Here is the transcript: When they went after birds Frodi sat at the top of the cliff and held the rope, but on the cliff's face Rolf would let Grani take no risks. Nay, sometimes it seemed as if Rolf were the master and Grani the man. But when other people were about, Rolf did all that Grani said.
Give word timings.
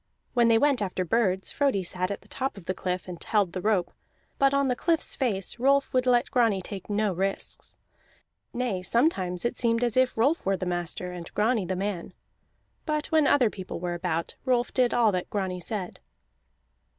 When 0.33 0.47
they 0.47 0.57
went 0.57 0.81
after 0.81 1.05
birds 1.05 1.51
Frodi 1.51 1.83
sat 1.83 2.09
at 2.09 2.21
the 2.21 2.27
top 2.27 2.57
of 2.57 2.65
the 2.65 2.73
cliff 2.73 3.07
and 3.07 3.23
held 3.23 3.53
the 3.53 3.61
rope, 3.61 3.93
but 4.39 4.51
on 4.51 4.67
the 4.67 4.75
cliff's 4.75 5.15
face 5.15 5.59
Rolf 5.59 5.93
would 5.93 6.07
let 6.07 6.31
Grani 6.31 6.59
take 6.59 6.89
no 6.89 7.13
risks. 7.13 7.77
Nay, 8.51 8.81
sometimes 8.81 9.45
it 9.45 9.55
seemed 9.55 9.83
as 9.83 9.95
if 9.95 10.17
Rolf 10.17 10.43
were 10.43 10.57
the 10.57 10.65
master 10.65 11.11
and 11.11 11.31
Grani 11.35 11.65
the 11.67 11.75
man. 11.75 12.13
But 12.87 13.11
when 13.11 13.27
other 13.27 13.51
people 13.51 13.79
were 13.79 13.93
about, 13.93 14.33
Rolf 14.43 14.73
did 14.73 14.91
all 14.91 15.11
that 15.11 15.29
Grani 15.29 15.59
said. 15.59 15.99